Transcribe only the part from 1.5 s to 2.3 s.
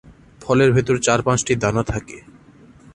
দানা থাকে।